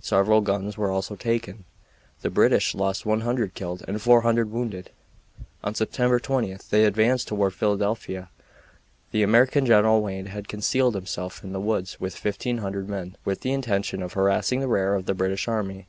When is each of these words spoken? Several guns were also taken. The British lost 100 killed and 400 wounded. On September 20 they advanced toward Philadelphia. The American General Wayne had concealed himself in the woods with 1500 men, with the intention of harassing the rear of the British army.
Several 0.00 0.40
guns 0.40 0.76
were 0.76 0.90
also 0.90 1.14
taken. 1.14 1.64
The 2.22 2.28
British 2.28 2.74
lost 2.74 3.06
100 3.06 3.54
killed 3.54 3.84
and 3.86 4.02
400 4.02 4.50
wounded. 4.50 4.90
On 5.62 5.76
September 5.76 6.18
20 6.18 6.52
they 6.70 6.84
advanced 6.84 7.28
toward 7.28 7.54
Philadelphia. 7.54 8.28
The 9.12 9.22
American 9.22 9.64
General 9.64 10.02
Wayne 10.02 10.26
had 10.26 10.48
concealed 10.48 10.96
himself 10.96 11.44
in 11.44 11.52
the 11.52 11.60
woods 11.60 12.00
with 12.00 12.14
1500 12.18 12.88
men, 12.88 13.16
with 13.24 13.42
the 13.42 13.52
intention 13.52 14.02
of 14.02 14.14
harassing 14.14 14.58
the 14.58 14.66
rear 14.66 14.96
of 14.96 15.06
the 15.06 15.14
British 15.14 15.46
army. 15.46 15.86